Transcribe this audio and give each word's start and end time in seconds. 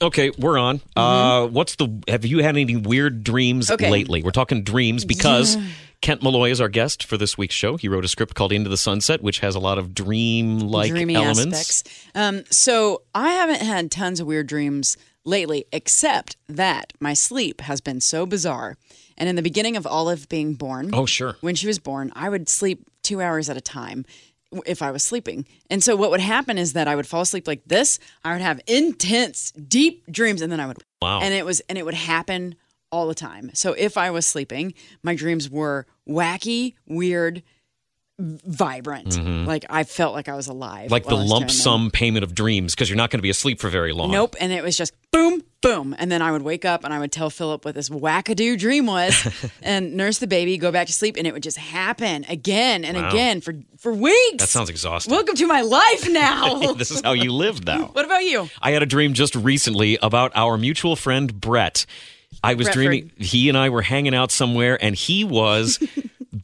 Okay, 0.00 0.30
we're 0.38 0.58
on. 0.58 0.80
Uh, 0.94 1.48
what's 1.48 1.74
the? 1.76 1.88
Have 2.06 2.24
you 2.24 2.38
had 2.38 2.56
any 2.56 2.76
weird 2.76 3.24
dreams 3.24 3.66
Mm-hmm. 3.66 3.74
Okay. 3.74 3.90
lately? 3.90 4.22
We're 4.22 4.30
talking 4.30 4.62
dreams 4.62 5.04
because 5.04 5.56
Kent 6.00 6.22
Malloy 6.22 6.50
is 6.50 6.60
our 6.60 6.68
guest 6.68 7.02
for 7.04 7.16
this 7.16 7.36
week's 7.36 7.54
show. 7.56 7.76
He 7.76 7.88
wrote 7.88 8.04
a 8.04 8.08
script 8.08 8.34
called 8.36 8.52
Into 8.52 8.70
the 8.70 8.76
Sunset, 8.76 9.22
which 9.22 9.40
has 9.40 9.56
a 9.56 9.58
lot 9.58 9.76
of 9.76 9.94
dream-like 9.94 10.90
dreamy 10.90 11.16
elements. 11.16 11.58
aspects. 11.58 12.06
Um, 12.14 12.44
so 12.50 13.02
I 13.12 13.30
haven't 13.30 13.62
had 13.62 13.90
tons 13.90 14.20
of 14.20 14.28
weird 14.28 14.46
dreams 14.46 14.96
lately, 15.24 15.64
except 15.72 16.36
that 16.48 16.92
my 17.00 17.12
sleep 17.14 17.60
has 17.62 17.80
been 17.80 18.00
so 18.00 18.24
bizarre. 18.24 18.76
And 19.16 19.28
in 19.28 19.34
the 19.34 19.42
beginning 19.42 19.76
of 19.76 19.84
Olive 19.84 20.28
being 20.28 20.54
born, 20.54 20.90
Oh, 20.94 21.06
sure. 21.06 21.34
when 21.40 21.56
she 21.56 21.66
was 21.66 21.80
born, 21.80 22.12
I 22.14 22.28
would 22.28 22.48
sleep 22.48 22.88
two 23.02 23.20
hours 23.20 23.50
at 23.50 23.56
a 23.56 23.60
time 23.60 24.06
if 24.66 24.82
I 24.82 24.90
was 24.90 25.02
sleeping. 25.04 25.46
And 25.70 25.82
so 25.82 25.94
what 25.96 26.10
would 26.10 26.20
happen 26.20 26.58
is 26.58 26.72
that 26.72 26.88
I 26.88 26.96
would 26.96 27.06
fall 27.06 27.20
asleep 27.20 27.46
like 27.46 27.62
this. 27.66 27.98
I 28.24 28.32
would 28.32 28.42
have 28.42 28.60
intense, 28.66 29.52
deep 29.52 30.10
dreams, 30.10 30.42
and 30.42 30.50
then 30.50 30.60
I 30.60 30.66
would 30.66 30.78
Wow. 31.02 31.20
and 31.20 31.32
it 31.32 31.44
was 31.44 31.60
and 31.68 31.78
it 31.78 31.84
would 31.84 31.94
happen 31.94 32.56
all 32.90 33.06
the 33.06 33.14
time. 33.14 33.50
So 33.54 33.72
if 33.74 33.96
I 33.96 34.10
was 34.10 34.26
sleeping, 34.26 34.74
my 35.02 35.14
dreams 35.14 35.48
were 35.50 35.86
wacky, 36.08 36.74
weird, 36.86 37.42
vibrant. 38.18 39.16
Like 39.46 39.64
I 39.70 39.84
felt 39.84 40.14
like 40.14 40.28
I 40.28 40.34
was 40.34 40.48
alive. 40.48 40.84
Mm-hmm. 40.86 40.92
Like 40.92 41.04
the 41.04 41.10
while 41.10 41.18
I 41.18 41.22
was 41.22 41.30
lump 41.30 41.50
sum 41.50 41.90
payment 41.90 42.24
of 42.24 42.34
dreams, 42.34 42.74
because 42.74 42.88
you're 42.90 42.96
not 42.96 43.10
going 43.10 43.18
to 43.18 43.22
be 43.22 43.30
asleep 43.30 43.60
for 43.60 43.68
very 43.68 43.92
long. 43.92 44.10
Nope. 44.10 44.34
And 44.40 44.52
it 44.52 44.62
was 44.64 44.76
just 44.76 44.92
boom, 45.12 45.42
boom. 45.60 45.94
And 45.98 46.10
then 46.10 46.22
I 46.22 46.30
would 46.32 46.42
wake 46.42 46.64
up 46.64 46.84
and 46.84 46.94
I 46.94 46.98
would 46.98 47.12
tell 47.12 47.30
Philip 47.30 47.64
what 47.64 47.74
this 47.74 47.88
wackadoo 47.88 48.58
dream 48.58 48.86
was 48.86 49.26
and 49.62 49.94
nurse 49.94 50.18
the 50.18 50.26
baby, 50.26 50.56
go 50.58 50.70
back 50.70 50.86
to 50.86 50.92
sleep, 50.92 51.16
and 51.16 51.26
it 51.26 51.32
would 51.32 51.42
just 51.42 51.58
happen 51.58 52.24
again 52.28 52.84
and 52.84 52.96
Wow. 52.96 53.08
again 53.08 53.40
for, 53.40 53.54
for 53.78 53.92
weeks. 53.92 54.42
That 54.42 54.48
sounds 54.48 54.70
exhausting. 54.70 55.12
Welcome 55.12 55.34
to 55.36 55.46
my 55.46 55.62
life 55.62 56.08
now. 56.10 56.72
this 56.74 56.90
is 56.90 57.00
how 57.02 57.12
you 57.12 57.32
live 57.32 57.64
now. 57.64 57.86
what 57.92 58.04
about 58.04 58.24
you? 58.24 58.48
I 58.62 58.70
had 58.70 58.82
a 58.82 58.86
dream 58.86 59.14
just 59.14 59.34
recently 59.34 59.98
about 60.02 60.32
our 60.34 60.56
mutual 60.56 60.96
friend 60.96 61.38
Brett. 61.40 61.86
I 62.44 62.54
was 62.54 62.68
dreaming 62.68 63.10
he 63.16 63.48
and 63.48 63.56
I 63.58 63.70
were 63.70 63.82
hanging 63.82 64.14
out 64.14 64.30
somewhere 64.30 64.78
and 64.82 64.94
he 64.94 65.24
was 65.24 65.78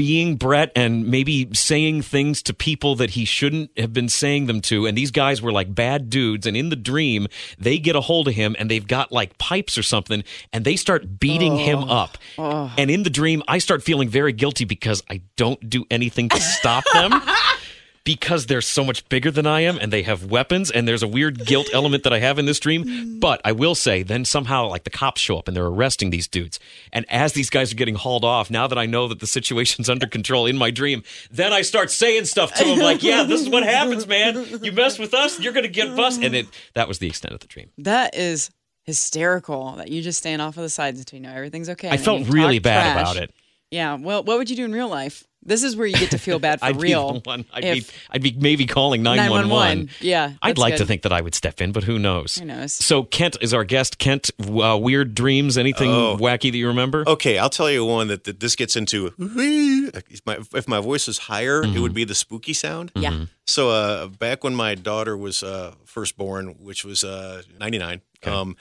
being 0.00 0.36
Brett 0.36 0.72
and 0.74 1.08
maybe 1.08 1.50
saying 1.52 2.00
things 2.00 2.42
to 2.44 2.54
people 2.54 2.94
that 2.94 3.10
he 3.10 3.26
shouldn't 3.26 3.70
have 3.78 3.92
been 3.92 4.08
saying 4.08 4.46
them 4.46 4.62
to 4.62 4.86
and 4.86 4.96
these 4.96 5.10
guys 5.10 5.42
were 5.42 5.52
like 5.52 5.74
bad 5.74 6.08
dudes 6.08 6.46
and 6.46 6.56
in 6.56 6.70
the 6.70 6.74
dream 6.74 7.26
they 7.58 7.78
get 7.78 7.94
a 7.94 8.00
hold 8.00 8.26
of 8.26 8.32
him 8.32 8.56
and 8.58 8.70
they've 8.70 8.86
got 8.86 9.12
like 9.12 9.36
pipes 9.36 9.76
or 9.76 9.82
something 9.82 10.24
and 10.54 10.64
they 10.64 10.74
start 10.74 11.20
beating 11.20 11.52
oh. 11.52 11.56
him 11.56 11.78
up. 11.84 12.16
Oh. 12.38 12.72
And 12.78 12.90
in 12.90 13.02
the 13.02 13.10
dream 13.10 13.42
I 13.46 13.58
start 13.58 13.82
feeling 13.82 14.08
very 14.08 14.32
guilty 14.32 14.64
because 14.64 15.02
I 15.10 15.20
don't 15.36 15.68
do 15.68 15.84
anything 15.90 16.30
to 16.30 16.40
stop 16.40 16.84
them. 16.94 17.12
because 18.04 18.46
they're 18.46 18.60
so 18.60 18.82
much 18.84 19.08
bigger 19.08 19.30
than 19.30 19.46
I 19.46 19.60
am 19.60 19.78
and 19.78 19.92
they 19.92 20.02
have 20.02 20.30
weapons 20.30 20.70
and 20.70 20.88
there's 20.88 21.02
a 21.02 21.08
weird 21.08 21.44
guilt 21.46 21.68
element 21.72 22.04
that 22.04 22.12
I 22.12 22.18
have 22.18 22.38
in 22.38 22.46
this 22.46 22.58
dream. 22.58 23.18
But 23.20 23.40
I 23.44 23.52
will 23.52 23.74
say, 23.74 24.02
then 24.02 24.24
somehow 24.24 24.68
like 24.68 24.84
the 24.84 24.90
cops 24.90 25.20
show 25.20 25.38
up 25.38 25.48
and 25.48 25.56
they're 25.56 25.66
arresting 25.66 26.10
these 26.10 26.26
dudes. 26.26 26.58
And 26.92 27.04
as 27.10 27.34
these 27.34 27.50
guys 27.50 27.72
are 27.72 27.76
getting 27.76 27.96
hauled 27.96 28.24
off, 28.24 28.50
now 28.50 28.66
that 28.66 28.78
I 28.78 28.86
know 28.86 29.08
that 29.08 29.20
the 29.20 29.26
situation's 29.26 29.90
under 29.90 30.06
control 30.06 30.46
in 30.46 30.56
my 30.56 30.70
dream, 30.70 31.02
then 31.30 31.52
I 31.52 31.62
start 31.62 31.90
saying 31.90 32.24
stuff 32.24 32.54
to 32.54 32.64
them 32.64 32.78
like, 32.82 33.02
yeah, 33.02 33.24
this 33.24 33.40
is 33.40 33.48
what 33.48 33.64
happens, 33.64 34.06
man. 34.06 34.46
You 34.62 34.72
mess 34.72 34.98
with 34.98 35.14
us, 35.14 35.38
you're 35.38 35.52
going 35.52 35.64
to 35.64 35.68
get 35.68 35.94
bust. 35.96 36.22
And 36.22 36.34
it, 36.34 36.46
that 36.74 36.88
was 36.88 36.98
the 36.98 37.08
extent 37.08 37.34
of 37.34 37.40
the 37.40 37.46
dream. 37.46 37.70
That 37.78 38.14
is 38.14 38.50
hysterical 38.84 39.72
that 39.76 39.88
you 39.88 40.02
just 40.02 40.18
stand 40.18 40.42
off 40.42 40.56
of 40.56 40.62
the 40.62 40.68
sides 40.68 40.98
until 40.98 41.18
you 41.18 41.22
know 41.22 41.32
everything's 41.32 41.68
okay. 41.70 41.90
I 41.90 41.96
felt 41.96 42.28
really 42.28 42.58
bad 42.58 42.94
trash. 42.94 43.12
about 43.12 43.22
it. 43.22 43.34
Yeah. 43.70 43.94
Well, 43.94 44.22
what 44.24 44.38
would 44.38 44.50
you 44.50 44.56
do 44.56 44.64
in 44.64 44.72
real 44.72 44.88
life? 44.88 45.24
This 45.42 45.62
is 45.62 45.74
where 45.74 45.86
you 45.86 45.96
get 45.96 46.10
to 46.10 46.18
feel 46.18 46.38
bad 46.38 46.60
for 46.60 46.66
I'd 46.66 46.76
real. 46.82 47.14
be 47.14 47.20
one. 47.24 47.46
I'd 47.50 47.64
If- 47.64 47.88
be, 47.88 47.94
I'd 48.10 48.22
be 48.22 48.32
maybe 48.38 48.66
calling 48.66 49.02
911. 49.02 49.48
911. 49.48 49.90
Yeah, 50.00 50.32
I'd 50.42 50.50
that's 50.50 50.58
like 50.58 50.76
to 50.76 50.84
think 50.84 51.00
that 51.02 51.12
I 51.12 51.22
would 51.22 51.34
step 51.34 51.62
in, 51.62 51.72
but 51.72 51.84
who 51.84 51.98
knows? 51.98 52.34
Who 52.36 52.44
knows? 52.44 52.74
So 52.74 53.04
Kent 53.04 53.38
is 53.40 53.54
our 53.54 53.64
guest. 53.64 53.98
Kent, 53.98 54.30
uh, 54.38 54.76
weird 54.78 55.14
dreams, 55.14 55.56
anything 55.56 55.90
Oh. 55.90 56.18
wacky 56.20 56.50
that 56.52 56.58
you 56.58 56.66
remember? 56.68 57.04
Okay, 57.06 57.38
I'll 57.38 57.48
tell 57.48 57.70
you 57.70 57.86
one 57.86 58.08
that, 58.08 58.24
that 58.24 58.40
this 58.40 58.54
gets 58.54 58.76
into. 58.76 59.14
If 59.18 60.20
my, 60.26 60.38
if 60.52 60.68
my 60.68 60.80
voice 60.80 61.06
was 61.06 61.16
higher, 61.18 61.62
it 61.62 61.78
would 61.78 61.94
be 61.94 62.04
the 62.04 62.14
spooky 62.14 62.52
sound. 62.52 62.92
Yeah. 62.94 63.24
So 63.46 63.70
uh, 63.70 64.08
back 64.08 64.44
when 64.44 64.54
my 64.54 64.74
daughter 64.74 65.16
was 65.16 65.42
uh, 65.42 65.74
first 65.86 66.18
born, 66.18 66.48
which 66.60 66.84
was 66.84 67.02
uh, 67.02 67.42
99, 67.58 68.02
um, 68.26 68.56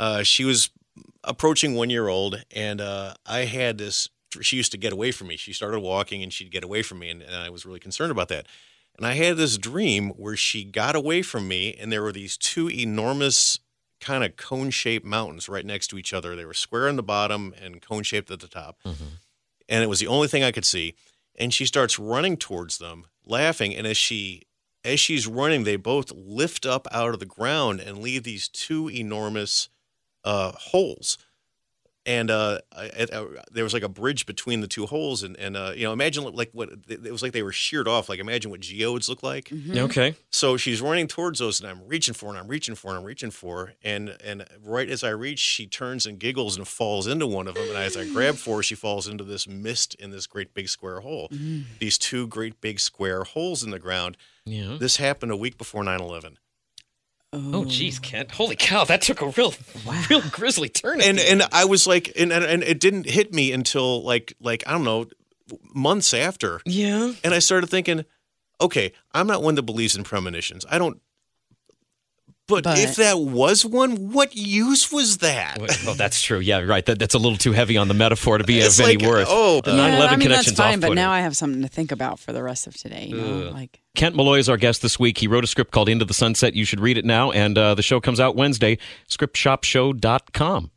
uh, 0.00 0.24
she 0.24 0.44
was 0.44 0.70
approaching 1.22 1.74
one 1.76 1.90
year 1.90 2.08
old, 2.08 2.44
and 2.54 2.80
uh, 2.80 3.14
I 3.24 3.44
had 3.44 3.78
this. 3.78 4.08
She 4.40 4.56
used 4.56 4.72
to 4.72 4.78
get 4.78 4.92
away 4.92 5.10
from 5.10 5.28
me. 5.28 5.36
She 5.36 5.52
started 5.52 5.80
walking, 5.80 6.22
and 6.22 6.32
she'd 6.32 6.50
get 6.50 6.64
away 6.64 6.82
from 6.82 6.98
me, 6.98 7.10
and, 7.10 7.22
and 7.22 7.34
I 7.34 7.50
was 7.50 7.64
really 7.64 7.80
concerned 7.80 8.12
about 8.12 8.28
that. 8.28 8.46
And 8.96 9.06
I 9.06 9.14
had 9.14 9.36
this 9.36 9.56
dream 9.56 10.10
where 10.10 10.36
she 10.36 10.64
got 10.64 10.96
away 10.96 11.22
from 11.22 11.46
me, 11.48 11.74
and 11.74 11.90
there 11.92 12.02
were 12.02 12.12
these 12.12 12.36
two 12.36 12.68
enormous 12.68 13.58
kind 14.00 14.24
of 14.24 14.36
cone 14.36 14.70
shaped 14.70 15.04
mountains 15.04 15.48
right 15.48 15.64
next 15.64 15.88
to 15.88 15.98
each 15.98 16.12
other. 16.12 16.36
They 16.36 16.44
were 16.44 16.54
square 16.54 16.88
on 16.88 16.96
the 16.96 17.02
bottom 17.02 17.54
and 17.60 17.82
cone 17.82 18.02
shaped 18.02 18.30
at 18.30 18.40
the 18.40 18.48
top. 18.48 18.78
And 19.68 19.82
it 19.82 19.88
was 19.88 20.00
the 20.00 20.06
only 20.06 20.28
thing 20.28 20.44
I 20.44 20.52
could 20.52 20.64
see. 20.64 20.94
And 21.36 21.52
she 21.52 21.66
starts 21.66 21.98
running 21.98 22.36
towards 22.36 22.78
them, 22.78 23.06
laughing. 23.24 23.74
And 23.74 23.86
as 23.86 23.96
she 23.96 24.42
as 24.84 25.00
she's 25.00 25.26
running, 25.26 25.64
they 25.64 25.76
both 25.76 26.12
lift 26.12 26.64
up 26.64 26.86
out 26.92 27.12
of 27.12 27.20
the 27.20 27.26
ground 27.26 27.80
and 27.80 27.98
leave 27.98 28.22
these 28.22 28.48
two 28.48 28.88
enormous 28.88 29.68
uh, 30.24 30.52
holes. 30.52 31.18
And 32.08 32.30
uh, 32.30 32.60
I, 32.74 33.06
I, 33.12 33.26
there 33.52 33.64
was 33.64 33.74
like 33.74 33.82
a 33.82 33.88
bridge 33.88 34.24
between 34.24 34.62
the 34.62 34.66
two 34.66 34.86
holes, 34.86 35.22
and, 35.22 35.36
and 35.36 35.58
uh, 35.58 35.72
you 35.76 35.82
know, 35.82 35.92
imagine 35.92 36.24
like 36.24 36.48
what 36.52 36.70
it 36.88 37.12
was 37.12 37.22
like 37.22 37.32
they 37.32 37.42
were 37.42 37.52
sheared 37.52 37.86
off. 37.86 38.08
Like 38.08 38.18
imagine 38.18 38.50
what 38.50 38.60
geodes 38.60 39.10
look 39.10 39.22
like. 39.22 39.52
Okay. 39.84 40.14
So 40.30 40.56
she's 40.56 40.80
running 40.80 41.06
towards 41.06 41.38
those, 41.38 41.60
and 41.60 41.68
I'm 41.68 41.86
reaching 41.86 42.14
for, 42.14 42.30
and 42.30 42.38
I'm 42.38 42.48
reaching 42.48 42.74
for, 42.74 42.88
and 42.88 42.98
I'm 42.98 43.04
reaching 43.04 43.30
for, 43.30 43.74
and 43.84 44.16
and 44.24 44.46
right 44.64 44.88
as 44.88 45.04
I 45.04 45.10
reach, 45.10 45.38
she 45.38 45.66
turns 45.66 46.06
and 46.06 46.18
giggles 46.18 46.56
and 46.56 46.66
falls 46.66 47.06
into 47.06 47.26
one 47.26 47.46
of 47.46 47.56
them, 47.56 47.68
and 47.68 47.76
as 47.76 47.94
I 47.94 48.08
grab 48.08 48.36
for 48.36 48.56
her, 48.56 48.62
she 48.62 48.74
falls 48.74 49.06
into 49.06 49.22
this 49.22 49.46
mist 49.46 49.94
in 49.96 50.10
this 50.10 50.26
great 50.26 50.54
big 50.54 50.70
square 50.70 51.00
hole. 51.00 51.28
These 51.78 51.98
two 51.98 52.26
great 52.26 52.62
big 52.62 52.80
square 52.80 53.24
holes 53.24 53.62
in 53.62 53.70
the 53.70 53.78
ground. 53.78 54.16
Yeah. 54.46 54.78
This 54.80 54.96
happened 54.96 55.30
a 55.30 55.36
week 55.36 55.58
before 55.58 55.82
9/11, 55.84 56.36
Oh, 57.32 57.64
geez, 57.66 57.98
oh. 57.98 58.02
Kent. 58.02 58.30
Holy 58.32 58.56
cow, 58.56 58.84
that 58.84 59.02
took 59.02 59.20
a 59.20 59.28
real, 59.28 59.52
real 60.08 60.22
grisly 60.30 60.68
turn. 60.68 61.00
and 61.00 61.18
and 61.18 61.42
I 61.52 61.66
was 61.66 61.86
like, 61.86 62.12
and, 62.16 62.32
and 62.32 62.44
and 62.44 62.62
it 62.62 62.80
didn't 62.80 63.08
hit 63.08 63.34
me 63.34 63.52
until 63.52 64.02
like 64.02 64.34
like 64.40 64.64
I 64.66 64.72
don't 64.72 64.84
know, 64.84 65.06
months 65.74 66.14
after, 66.14 66.60
yeah. 66.64 67.12
and 67.22 67.34
I 67.34 67.38
started 67.38 67.68
thinking, 67.68 68.06
okay, 68.60 68.92
I'm 69.12 69.26
not 69.26 69.42
one 69.42 69.56
that 69.56 69.62
believes 69.62 69.94
in 69.94 70.04
premonitions. 70.04 70.64
I 70.70 70.78
don't. 70.78 71.00
But, 72.48 72.64
But- 72.64 72.78
if 72.78 72.96
that 72.96 73.20
was 73.20 73.64
one, 73.64 74.10
what 74.10 74.34
use 74.34 74.90
was 74.90 75.18
that? 75.18 75.58
Well, 75.84 75.94
that's 75.94 76.22
true. 76.22 76.38
Yeah, 76.38 76.60
right. 76.60 76.84
That, 76.84 76.98
that's 76.98 77.14
a 77.14 77.18
little 77.18 77.36
too 77.36 77.52
heavy 77.52 77.76
on 77.76 77.88
the 77.88 77.94
metaphor 77.94 78.38
to 78.38 78.44
be 78.44 78.58
It's 78.58 78.78
of 78.80 78.86
any 78.86 79.06
worth. 79.06 79.26
oh, 79.30 79.60
the 79.60 79.72
uh, 79.72 79.74
9/11 79.74 79.78
yeah, 79.78 80.06
I 80.06 80.16
mean, 80.16 80.28
that's 80.30 80.50
fine, 80.52 80.80
but 80.80 80.94
now 80.94 81.10
I 81.12 81.20
have 81.20 81.36
something 81.36 81.60
to 81.62 81.68
think 81.68 81.92
about 81.92 82.18
for 82.18 82.32
the 82.32 82.42
rest 82.42 82.66
of 82.66 82.74
today. 82.74 83.06
You 83.10 83.16
know, 83.20 83.50
like 83.50 83.80
Kent 83.94 84.16
Malloy 84.16 84.38
is 84.38 84.48
our 84.48 84.56
guest 84.56 84.80
this 84.80 84.98
week. 84.98 85.18
He 85.18 85.28
wrote 85.28 85.44
a 85.44 85.46
script 85.46 85.72
called 85.72 85.88
Into 85.90 86.06
the 86.06 86.14
Sunset. 86.14 86.54
You 86.54 86.64
should 86.64 86.80
read 86.80 86.96
it 86.96 87.04
now, 87.04 87.30
and 87.32 87.56
uh, 87.58 87.74
the 87.74 87.82
show 87.82 88.00
comes 88.00 88.18
out 88.18 88.34
Wednesday. 88.34 88.78
Scriptshopshow.com. 89.10 90.70